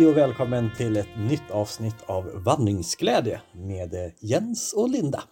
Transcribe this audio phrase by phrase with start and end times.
[0.00, 5.22] Hej och välkommen till ett nytt avsnitt av Vandringsglädje med Jens och Linda.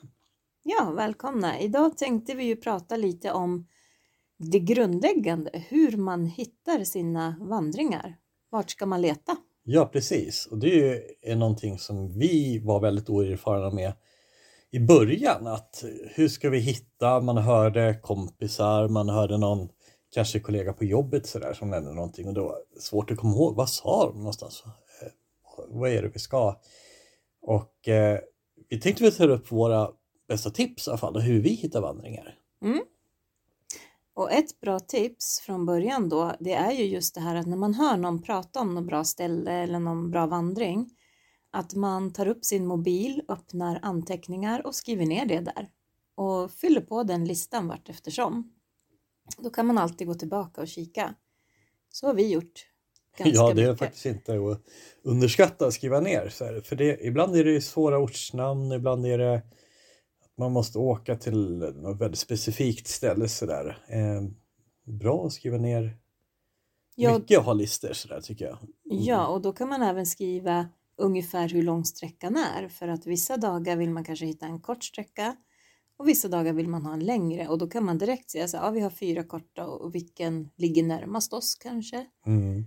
[0.63, 1.61] Ja, välkomna!
[1.61, 3.67] Idag tänkte vi ju prata lite om
[4.39, 8.17] det grundläggande, hur man hittar sina vandringar.
[8.51, 9.37] Vart ska man leta?
[9.65, 10.47] Ja, precis.
[10.47, 13.93] Och det är någonting som vi var väldigt oerfarna med
[14.71, 15.47] i början.
[15.47, 17.21] Att hur ska vi hitta?
[17.21, 19.69] Man hörde kompisar, man hörde någon
[20.11, 23.57] kanske kollega på jobbet sådär som nämnde någonting och det var svårt att komma ihåg.
[23.57, 24.63] Vad sa de någonstans?
[25.03, 25.09] Eh,
[25.69, 26.61] vad är det vi ska?
[27.41, 28.19] Och eh,
[28.69, 29.91] vi tänkte vi ta upp våra
[30.29, 32.39] bästa tips i alla fall, och hur vi hittar vandringar.
[32.63, 32.81] Mm.
[34.15, 37.57] Och ett bra tips från början då, det är ju just det här att när
[37.57, 40.91] man hör någon prata om något bra ställe eller någon bra vandring,
[41.51, 45.69] att man tar upp sin mobil, öppnar anteckningar och skriver ner det där
[46.15, 48.53] och fyller på den listan vart eftersom.
[49.37, 51.15] Då kan man alltid gå tillbaka och kika.
[51.93, 52.67] Så har vi gjort.
[53.19, 53.79] Ganska ja, det är mycket.
[53.79, 54.63] faktiskt inte att
[55.03, 56.29] underskatta att skriva ner.
[56.61, 59.35] För det, ibland är det svåra ortsnamn, ibland är det
[60.25, 63.29] att man måste åka till något väldigt specifikt ställe.
[63.29, 63.79] Så där.
[63.89, 64.23] Eh,
[64.85, 65.97] bra att skriva ner
[67.01, 67.19] Ja.
[67.19, 68.59] mycket ha listor så där tycker jag.
[68.85, 73.37] Ja, och då kan man även skriva ungefär hur lång sträckan är för att vissa
[73.37, 75.37] dagar vill man kanske hitta en kort sträcka
[75.99, 78.57] och vissa dagar vill man ha en längre och då kan man direkt säga så
[78.57, 82.07] här, ja vi har fyra korta och vilken ligger närmast oss kanske.
[82.27, 82.65] Mm.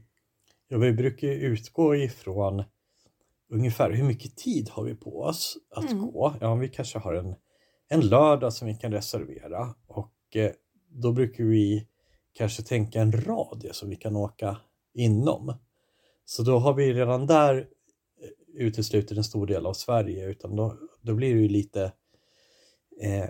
[0.67, 2.63] Ja, vi brukar utgå ifrån
[3.49, 6.11] ungefär hur mycket tid har vi på oss att Mm.
[6.11, 6.33] gå.
[6.41, 7.35] Ja, vi kanske har en,
[7.89, 10.51] en lördag som vi kan reservera och eh,
[10.89, 11.87] då brukar vi
[12.33, 14.57] kanske tänka en radie som vi kan åka
[14.93, 15.53] inom.
[16.25, 20.77] Så då har vi redan där eh, uteslutit en stor del av Sverige utan då,
[21.01, 21.91] då blir det ju lite
[23.01, 23.29] eh,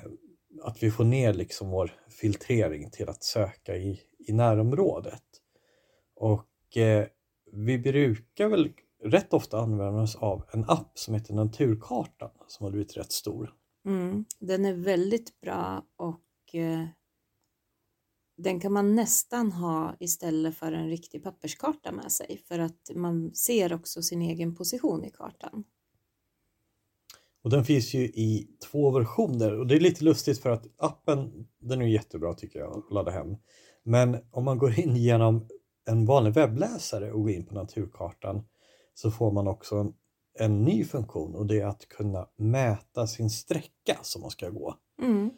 [0.61, 5.23] att vi får ner liksom vår filtrering till att söka i, i närområdet.
[6.16, 7.07] Och eh,
[7.51, 8.73] vi brukar väl
[9.03, 13.53] rätt ofta använda oss av en app som heter Naturkartan som har blivit rätt stor.
[13.85, 16.85] Mm, den är väldigt bra och eh,
[18.38, 23.33] den kan man nästan ha istället för en riktig papperskarta med sig för att man
[23.33, 25.63] ser också sin egen position i kartan.
[27.44, 31.47] Och den finns ju i två versioner och det är lite lustigt för att appen
[31.59, 33.35] den är jättebra tycker jag att ladda hem.
[33.84, 35.47] Men om man går in genom
[35.88, 38.44] en vanlig webbläsare och går in på Naturkartan
[38.94, 39.94] så får man också en,
[40.40, 44.75] en ny funktion och det är att kunna mäta sin sträcka som man ska gå.
[45.01, 45.30] Mm.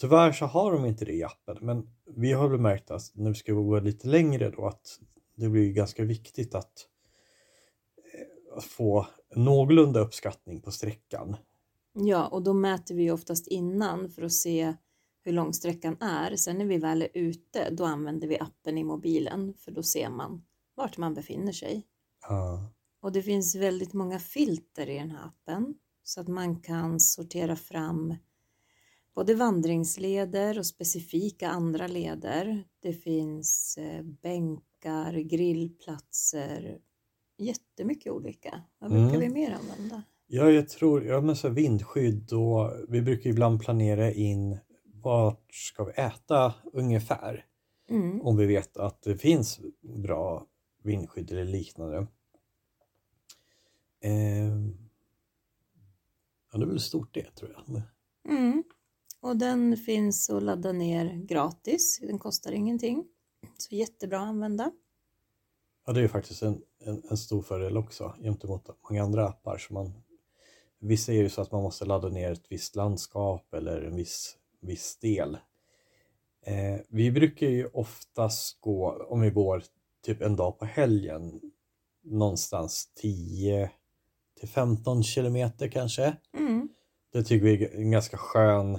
[0.00, 1.86] Tyvärr så har de inte det i appen men
[2.16, 4.98] vi har väl märkt att när vi ska gå lite längre då att
[5.36, 6.99] det blir ganska viktigt att, att
[8.58, 9.06] få
[9.36, 11.36] någorlunda uppskattning på sträckan.
[11.92, 14.74] Ja, och då mäter vi oftast innan för att se
[15.22, 16.36] hur lång sträckan är.
[16.36, 20.10] Sen när vi väl är ute, då använder vi appen i mobilen för då ser
[20.10, 20.42] man
[20.74, 21.86] vart man befinner sig.
[22.28, 22.72] Ja.
[23.02, 27.56] Och det finns väldigt många filter i den här appen så att man kan sortera
[27.56, 28.14] fram
[29.14, 32.64] både vandringsleder och specifika andra leder.
[32.82, 36.78] Det finns eh, bänkar, grillplatser,
[37.40, 38.62] jättemycket olika.
[38.78, 39.20] Vad brukar Mm.
[39.20, 40.02] vi mer använda?
[40.26, 45.84] Ja, jag tror, ja men så vindskydd och vi brukar ibland planera in vart ska
[45.84, 47.46] vi äta ungefär
[47.88, 48.20] Mm.
[48.20, 50.46] om vi vet att det finns bra
[50.82, 52.06] vindskydd eller liknande.
[54.00, 54.76] Ehm,
[56.52, 57.82] ja, det är väl stort det tror jag.
[58.38, 58.64] Mm.
[59.20, 61.98] Och den finns att ladda ner gratis.
[62.02, 63.04] Den kostar ingenting.
[63.58, 64.72] Så jättebra att använda.
[65.86, 69.58] Ja, det är ju faktiskt en, en, en stor fördel också gentemot många andra appar.
[69.58, 69.92] Som man,
[70.78, 74.36] vissa är ju så att man måste ladda ner ett visst landskap eller en viss,
[74.60, 75.38] viss del.
[76.46, 79.62] Eh, vi brukar ju oftast gå, om vi går
[80.02, 81.40] typ en dag på helgen,
[82.02, 83.70] någonstans 10
[84.40, 86.16] till 15 kilometer kanske.
[86.38, 86.68] Mm.
[87.12, 88.78] Det tycker vi är en ganska skön,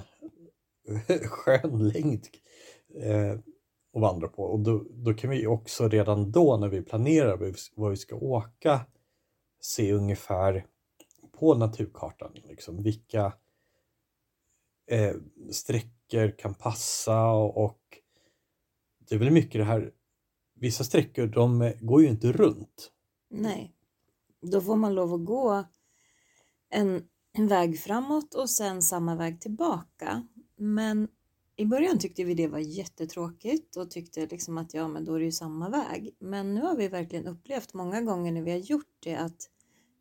[1.24, 2.26] skön längd
[2.94, 3.38] eh,
[3.92, 4.42] och vandra på.
[4.42, 7.36] Och då, då kan vi också redan då när vi planerar
[7.74, 8.86] vad vi- ska åka
[9.60, 10.66] se ungefär
[11.32, 13.32] på naturkartan liksom, vilka
[14.90, 15.14] eh,
[15.50, 17.80] sträckor kan passa och, och
[18.98, 19.92] det är väl mycket det här
[20.54, 22.92] Vissa sträckor de går ju inte runt.
[23.30, 23.74] Nej.
[24.40, 25.64] Då får man lov att gå
[26.68, 30.26] en, en väg framåt och sen samma väg tillbaka.
[30.56, 31.08] Men
[31.56, 35.18] i början tyckte vi det var jättetråkigt och tyckte liksom att ja, men då är
[35.18, 36.16] det ju samma väg.
[36.18, 39.48] Men nu har vi verkligen upplevt många gånger när vi har gjort det att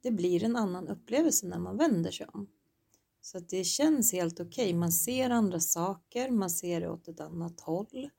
[0.04, 2.48] det blir en annan upplevelse när man vänder sig om.
[3.22, 4.74] Så att det känns helt okej.
[4.74, 8.10] Man ser andra saker, man ser det åt ett annat håll.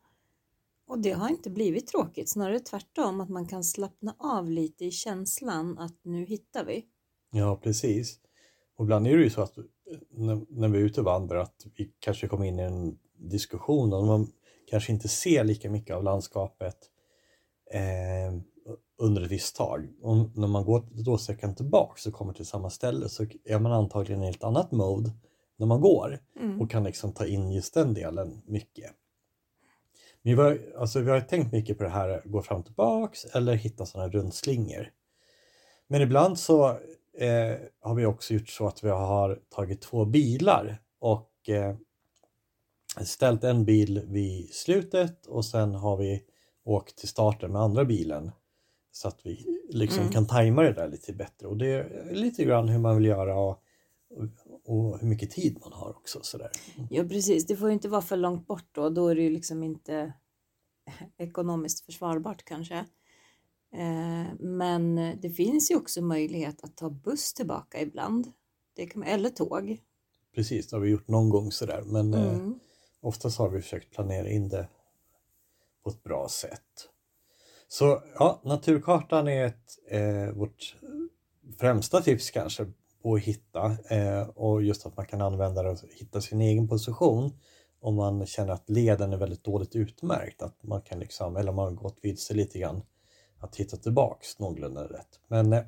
[0.87, 4.90] Och det har inte blivit tråkigt, snarare tvärtom att man kan slappna av lite i
[4.90, 6.85] känslan att nu hittar vi.
[7.31, 8.20] Ja, precis.
[8.76, 9.64] Och ibland är det ju så att eh,
[10.11, 13.92] när, när vi är ute och vandrar att vi kanske kommer in i en diskussion
[13.92, 14.32] och man
[14.70, 16.76] kanske inte ser lika mycket av landskapet
[17.72, 18.34] eh,
[18.98, 19.88] under ett visst tag.
[20.02, 23.72] Och när man går då sträckan tillbaks och kommer till samma ställe så är man
[23.72, 25.10] antagligen i ett annat mode
[25.56, 26.60] när man går Mm.
[26.60, 28.90] och kan liksom ta in just den delen mycket.
[30.22, 33.25] Men vi, har, alltså vi har tänkt mycket på det här, gå fram och tillbaks
[33.25, 34.90] eller hitta sådana rundslingor.
[35.86, 36.68] Men ibland så
[37.18, 41.76] eh, har vi också gjort så att vi har tagit två bilar och eh,
[43.04, 46.22] ställt en bil vid slutet och sen har vi
[46.64, 48.30] åkt till starten med andra bilen
[48.90, 50.12] så att vi liksom Mm.
[50.12, 53.38] kan tajma det där lite bättre och det är lite grann hur man vill göra
[53.40, 53.62] och,
[54.64, 56.50] och, hur mycket tid man har också sådär.
[56.90, 59.30] Ja precis, det får ju inte vara för långt bort då, då är det ju
[59.30, 60.12] liksom inte
[61.18, 62.76] ekonomiskt försvarbart kanske.
[63.74, 68.32] Eh, Men det finns ju också möjlighet att ta buss tillbaka ibland.
[68.76, 69.78] Det kan eller tåg.
[70.34, 72.58] Precis, det har vi gjort någon gång sådär men eh, Mm
[73.02, 74.69] oftast har vi försökt planera in det
[75.84, 76.88] på ett bra sätt.
[77.69, 80.76] Så ja, naturkartan är ett, eh, vårt
[81.58, 82.66] främsta tips kanske
[83.02, 86.69] på att hitta eh, och just att man kan använda det och hitta sin egen
[86.69, 87.32] position
[87.81, 90.43] om man känner att leden är väldigt dåligt utmärkt.
[90.43, 92.82] Att man kan liksom, eller om man har gått vilse lite grann,
[93.38, 95.20] att hitta tillbaks någorlunda rätt.
[95.28, 95.62] Men eh,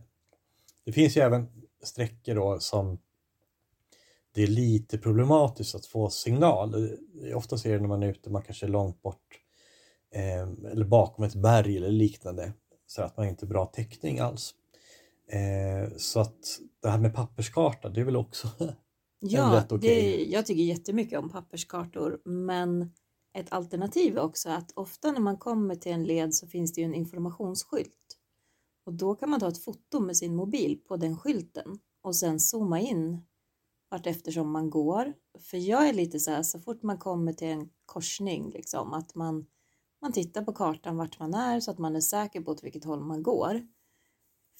[0.84, 1.46] det finns ju även
[1.82, 2.98] sträckor då som
[4.34, 6.90] det är lite problematiskt att få signal.
[7.34, 9.40] Ofta ser det när man är ute, man kanske är långt bort
[10.14, 12.52] eh, eller bakom ett berg eller liknande
[12.86, 14.54] så att man inte har bra täckning alls.
[15.28, 18.48] Eh, så att det här med papperskarta, det är väl också
[19.20, 20.16] Ja, rätt okej.
[20.16, 22.92] det, jag tycker jättemycket om papperskartor men
[23.34, 26.80] ett alternativ är också att ofta när man kommer till en led så finns det
[26.80, 28.18] ju en informationsskylt
[28.86, 32.40] och då kan man ta ett foto med sin mobil på den skylten och sen
[32.40, 33.20] zooma in
[33.94, 35.14] vart eftersom man går.
[35.38, 39.14] För jag är lite så här så fort man kommer till en korsning liksom att
[39.14, 39.46] man,
[40.00, 42.84] man tittar på kartan vart man är så att man är säker på åt vilket
[42.84, 43.66] håll man går.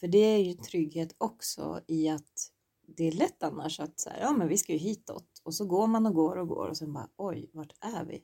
[0.01, 2.51] För det är ju trygghet också i att
[2.97, 5.67] det är lätt annars att så här, ja men vi ska ju hitåt och så
[5.67, 8.23] går man och går och går och sen bara oj, vart är vi?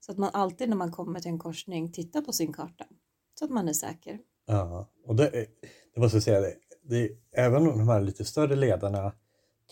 [0.00, 2.86] Så att man alltid när man kommer till en korsning tittar på sin karta
[3.38, 4.18] så att man är säker.
[4.46, 5.46] Ja, och det,
[5.94, 9.12] det måste jag säga, det, det, även de här lite större ledarna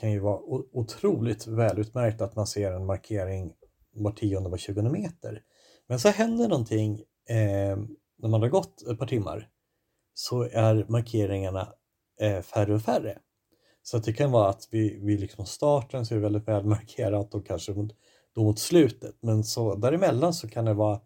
[0.00, 0.40] kan ju vara
[0.72, 3.52] otroligt välutmärkt att man ser en markering
[3.94, 5.42] var tionde, var tjugonde meter.
[5.86, 7.76] Men så händer någonting eh,
[8.18, 9.48] när man har gått ett par timmar
[10.14, 11.72] så är markeringarna
[12.20, 13.18] eh, färre och färre.
[13.82, 16.64] Så att det kan vara att vi, vi liksom starten så är det väldigt väl
[16.64, 17.92] markerat och kanske mot,
[18.34, 19.16] då mot slutet.
[19.20, 21.00] Men så däremellan så kan det vara eh,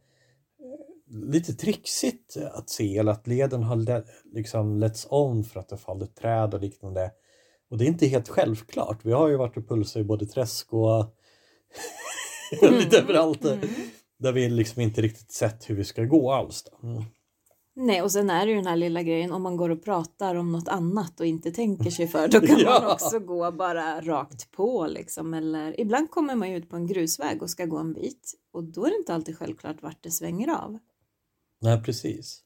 [1.31, 5.77] lite trixigt att se eller att leden har le, liksom letts om för att det
[5.77, 7.11] fallit träd och liknande.
[7.73, 8.99] Och det är inte helt självklart.
[9.03, 11.17] Vi har ju varit och pulsat i både träsk och
[12.71, 13.45] lite överallt.
[13.45, 13.69] Mm.
[14.19, 16.65] Där vi liksom inte riktigt sett hur vi ska gå alls.
[16.83, 17.03] Mm.
[17.75, 20.35] Nej, och sen är det ju den här lilla grejen om man går och pratar
[20.35, 22.93] om något annat och inte tänker sig för, då kan man Ja.
[22.93, 25.35] också gå bara rakt på liksom.
[25.35, 28.65] Eller ibland kommer man ju ut på en grusväg och ska gå en bit och
[28.65, 30.79] då är det inte alltid självklart vart det svänger av.
[31.61, 32.41] Nej, precis.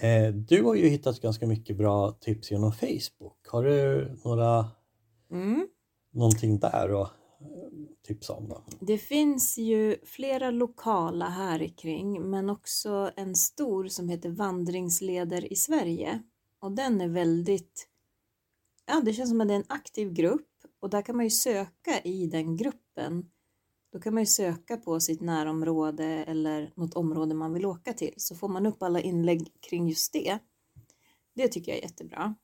[0.00, 3.46] Eh, du har ju hittat ganska mycket bra tips genom Facebook.
[3.48, 4.66] Har du några,
[5.30, 5.68] Mm.
[6.12, 7.08] någonting där att
[7.40, 7.46] eh,
[8.06, 8.48] tipsa om?
[8.48, 8.62] Då?
[8.80, 15.56] Det finns ju flera lokala här kring men också en stor som heter Vandringsleder i
[15.56, 16.22] Sverige.
[16.60, 17.88] Och den är väldigt,
[18.86, 20.46] ja det känns som att det är en aktiv grupp
[20.80, 23.30] och där kan man ju söka i den gruppen.
[23.92, 28.14] Då kan man ju söka på sitt närområde eller något område man vill åka till
[28.16, 30.38] så får man upp alla inlägg kring just det.
[31.34, 32.34] Det tycker jag är jättebra.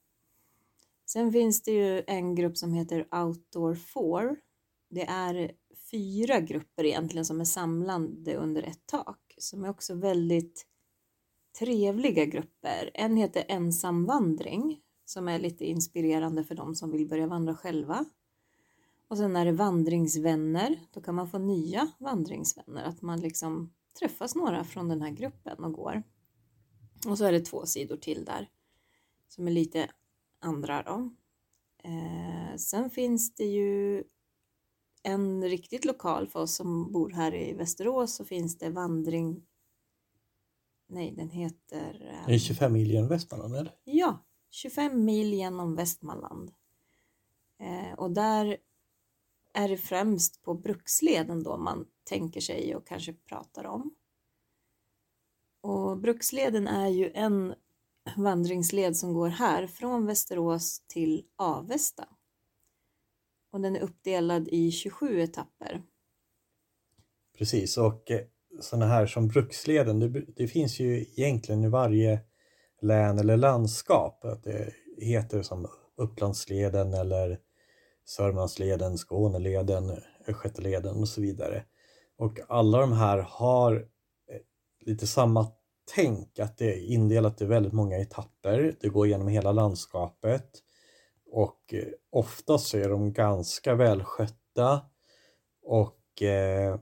[1.07, 4.37] Sen finns det ju en grupp som heter Outdoor 4
[4.88, 5.53] det är
[5.91, 10.67] fyra grupper egentligen som är samlande under ett tak som är också väldigt
[11.59, 12.91] trevliga grupper.
[12.95, 18.05] En heter Ensamvandring som är lite inspirerande för de som vill börja vandra själva.
[19.09, 20.81] Och sen är det Vandringsvänner.
[20.91, 22.85] Då kan man få nya vandringsvänner.
[22.85, 26.03] Att man liksom träffas några från den här gruppen och går.
[27.09, 28.51] Och så är det två sidor till där
[29.29, 29.91] som är lite
[30.41, 31.11] andra då.
[31.83, 34.05] Eh, sen finns det ju
[35.03, 39.43] en riktigt lokal för oss som bor här i Västerås så finns det vandring...
[40.89, 42.09] Nej, den heter...
[42.13, 43.75] eh, Är det 25 mil genom Västmanland eller?
[43.85, 46.53] Ja, 25 mil genom Västmanland.
[47.59, 48.57] Eh, och där
[49.57, 53.95] är det främst på Bruksleden då man tänker sig och kanske pratar om.
[55.63, 57.55] Och Bruksleden är ju en
[58.17, 62.09] vandringsled som går här från Västerås till Avesta.
[63.53, 65.83] Och den är uppdelad i 27 etapper.
[67.39, 68.21] Precis, och eh,
[68.61, 72.21] sådana här som Bruksleden, det, det, finns ju egentligen i varje
[72.83, 74.25] län eller landskap.
[74.25, 77.41] Att det heter som Upplandsleden eller
[78.07, 81.65] Sörmlandsleden, Skåneleden, Östgötaleden och så vidare.
[82.19, 83.75] Och alla de här har
[84.31, 84.41] eh,
[84.87, 85.47] lite samma
[85.95, 88.77] tänk att det är indelat i väldigt många etapper.
[88.81, 90.51] Det går genom hela landskapet
[91.31, 94.81] och eh, oftast så är de ganska välskötta
[95.63, 96.81] och eh,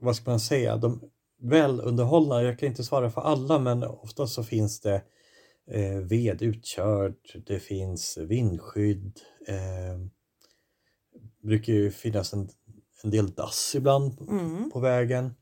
[0.00, 4.44] vad ska man säga, de välunderhållna, jag kan inte svara för alla men oftast så
[4.44, 5.02] finns det
[5.70, 9.98] eh, ved utkörd, det finns vindskydd, eh,
[11.42, 12.48] brukar ju finnas en,
[13.02, 14.70] en del dass ibland mm.
[14.70, 15.34] på vägen.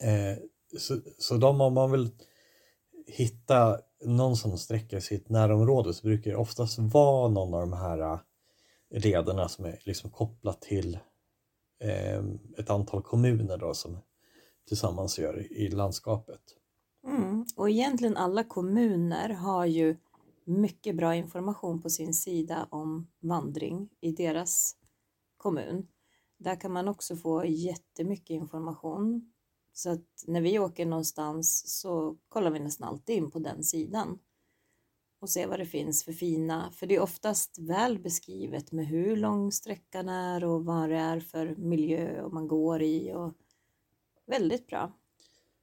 [0.00, 0.38] Eh,
[0.78, 2.10] så, så de om man vill
[3.06, 7.98] hitta någon som sträcker sitt närområde så brukar det oftast vara någon av de här
[7.98, 8.20] äh,
[8.90, 10.98] lederna som är liksom kopplat till
[11.80, 12.24] eh,
[12.58, 13.98] ett antal kommuner då som
[14.68, 16.40] tillsammans gör i landskapet.
[17.38, 17.46] Mm.
[17.56, 19.96] Och egentligen alla kommuner har ju
[20.44, 24.76] mycket bra information på sin sida om vandring i deras
[25.36, 25.88] kommun.
[26.38, 29.32] Där kan man också få jättemycket information
[29.72, 34.18] så att när vi åker någonstans så kollar vi nästan alltid in på den sidan
[35.20, 39.16] och ser vad det finns för fina, för det är oftast väl beskrivet med hur
[39.16, 43.34] lång sträckan är och vad det är för miljö och man går i och
[44.26, 44.92] väldigt bra.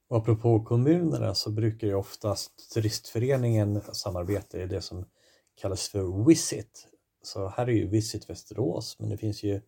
[0.07, 5.05] Och apropå kommunerna så brukar ju oftast turistföreningen samarbeta i det som
[5.55, 6.87] kallas för Visit.
[7.21, 9.61] Så här är ju Visit Västerås men det finns ju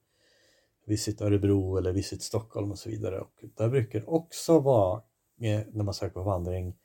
[0.86, 3.20] Visit Örebro eller Visit Stockholm och så vidare.
[3.20, 5.01] Och där brukar också vara,
[5.41, 6.75] eh, när man söker på vandring,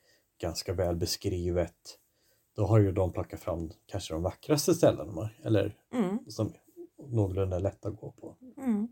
[0.41, 1.99] ganska väl beskrivet.
[2.55, 6.19] Då har ju de plockat fram kanske de vackraste ställena, eller mm.
[6.27, 6.53] som
[7.07, 8.37] någorlunda lätt att gå på.
[8.57, 8.87] Mm.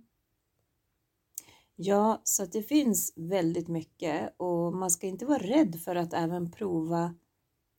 [1.83, 6.51] Ja, så det finns väldigt mycket och man ska inte vara rädd för att även
[6.51, 7.15] prova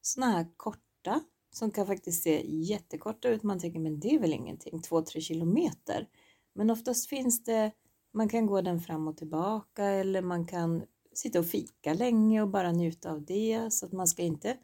[0.01, 3.43] sådana här korta som kan faktiskt se jättekorta ut.
[3.43, 6.09] Man tänker, men det är väl ingenting, två, tre kilometer.
[6.55, 7.73] Men oftast finns det,
[8.13, 10.83] man kan gå den fram och tillbaka eller man kan
[11.15, 13.73] sitta och fika länge och bara njuta av det.
[13.73, 14.57] Så att man ska inte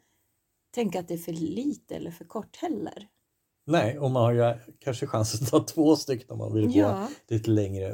[0.71, 3.09] tänka att det är för lite eller för kort heller.
[3.69, 7.07] Nej, och man har ju kanske chans att ta två stycken om man vill ja.
[7.27, 7.93] gå lite längre.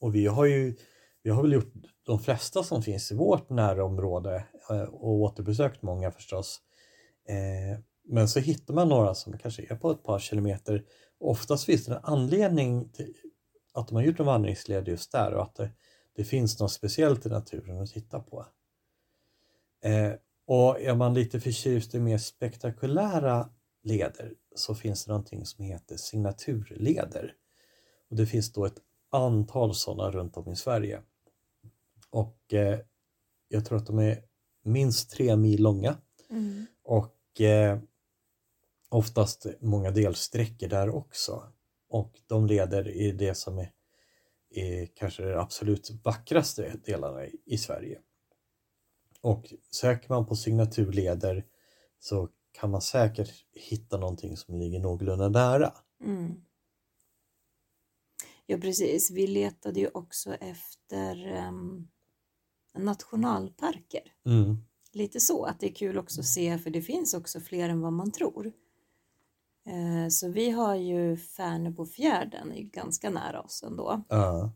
[0.00, 0.76] Och vi har ju
[1.22, 6.10] vi har väl gjort de flesta som finns i vårt närområde eh, och återbesökt många
[6.10, 6.60] förstås.
[7.28, 10.84] Eh, men så hittar man några som kanske är på ett par kilometer.
[11.20, 13.14] Oftast finns det en anledning till,
[13.74, 15.70] att de har gjort en vandringsled just där och att det,
[16.16, 18.46] det finns något speciellt i naturen att titta på.
[19.84, 20.12] Eh,
[20.46, 23.48] och är man lite förtjust i mer spektakulära
[23.82, 27.34] leder så finns det någonting som heter signaturleder.
[28.10, 28.78] Och det finns då ett
[29.10, 31.02] antal sådana runt om i Sverige.
[32.10, 32.78] Och eh,
[33.48, 34.22] jag tror att de är
[34.62, 35.96] minst tre mil långa.
[36.30, 36.66] Mm.
[36.82, 37.78] Och eh,
[38.88, 41.52] oftast många delsträckor där också.
[41.88, 43.72] Och de leder i det som är,
[44.50, 48.00] är kanske de absolut vackraste delarna i, i Sverige.
[49.20, 51.44] Och söker man på signaturleder
[51.98, 55.72] så kan man säkert hitta någonting som ligger någorlunda nära.
[56.00, 56.34] Mm.
[58.46, 61.88] Ja precis, vi letade ju också efter um,
[62.78, 64.12] nationalparker.
[64.26, 64.56] Mm.
[64.92, 67.80] Lite så, att det är kul också att se för det finns också fler än
[67.80, 68.52] vad man tror.
[69.66, 74.04] Eh, så vi har ju Färnebofjärden är ganska nära oss ändå.
[74.12, 74.48] Uh.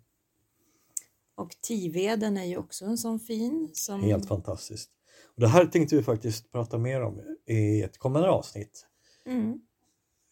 [1.35, 3.71] Och Tiveden är ju också en sån fin.
[3.73, 4.02] Som...
[4.02, 4.90] Helt fantastiskt.
[5.38, 8.87] Det här tänkte vi faktiskt prata mer om i ett kommande avsnitt.
[9.26, 9.61] Mm.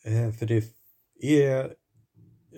[0.05, 0.65] Eh, för det
[1.21, 1.75] är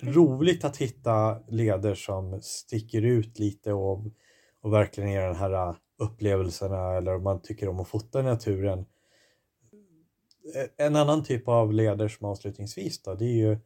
[0.02, 4.04] roligt att hitta leder som sticker ut lite och,
[4.60, 8.84] och verkligen ger den här upplevelserna eller om man tycker om att fota i naturen
[10.76, 13.58] en annan typ av leder som avslutningsvis då, det är ju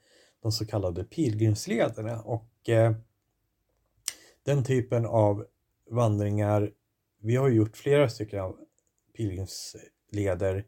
[0.43, 2.93] de så kallade pilgrimslederna och eh,
[4.43, 5.47] den typen av
[5.91, 6.73] vandringar,
[7.21, 8.57] vi har gjort flera stycken av
[9.13, 10.67] pilgrimsleder,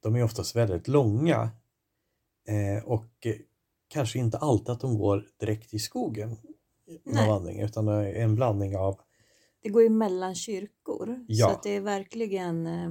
[0.00, 1.50] de är oftast väldigt långa
[2.48, 3.26] eh, och
[3.88, 6.36] kanske inte alltid att de går direkt i skogen
[7.04, 9.00] vandring utan en blandning av
[9.62, 11.46] Det går ju mellan kyrkor ja.
[11.46, 12.90] så att det är verkligen eh,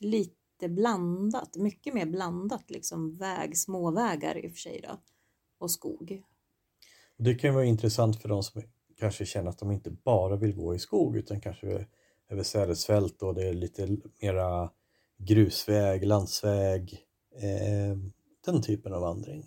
[0.00, 5.00] lite blandat, mycket mer blandat liksom väg, småvägar i och för sig då,
[5.58, 6.22] och skog.
[7.16, 8.62] Det kan vara intressant för de som
[8.98, 11.86] kanske känner att de inte bara vill gå i skog utan kanske
[12.28, 14.70] över sädesfält och det är lite mera
[15.18, 16.98] grusväg, landsväg,
[17.36, 17.96] eh,
[18.46, 19.46] den typen av vandring.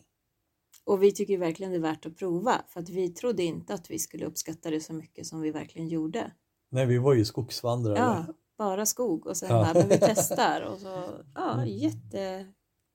[0.84, 3.92] Och vi tycker verkligen det är värt att prova för att vi trodde inte att
[3.92, 6.32] vi skulle uppskatta det så mycket som vi verkligen gjorde.
[6.70, 7.98] Nej, vi var ju skogsvandrare.
[7.98, 8.26] Ja,
[8.58, 9.64] bara skog och sen Ja.
[9.64, 11.04] bara, men vi testar och så,
[11.36, 12.48] ja, jätte,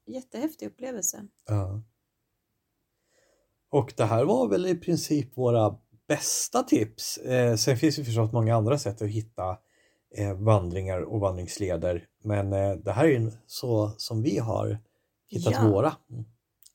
[0.07, 1.27] jättehäftig upplevelse.
[1.47, 1.83] Ja.
[3.71, 5.79] Och det här var väl i princip våra
[6.09, 7.19] bästa tips.
[7.19, 9.59] Eh, sen finns det förstås många andra sätt att hitta
[10.39, 12.07] vandringar och vandringsleder.
[12.25, 14.79] Men eh, det här är ju så som vi har
[15.29, 15.71] hittat Ja.
[15.71, 15.97] våra.
[16.11, 16.25] Mm.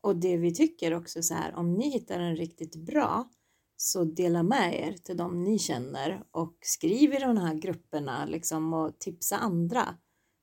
[0.02, 3.30] Och det vi tycker också så här, om ni hittar en riktigt bra
[3.78, 8.74] så dela med er till de ni känner och skriv i de här grupperna liksom
[8.74, 9.96] och tipsa andra.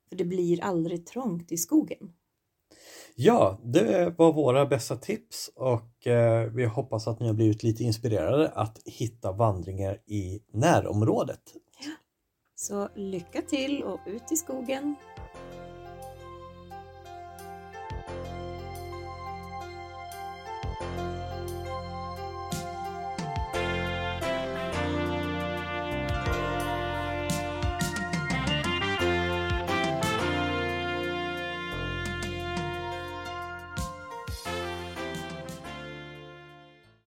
[0.08, 2.12] För det blir aldrig trångt i skogen.
[3.14, 7.84] Ja, det var våra bästa tips och eh, vi hoppas att ni har blivit lite
[7.84, 11.42] inspirerade att hitta vandringar i närområdet.
[12.60, 14.94] Så lycka till och ut i skogen!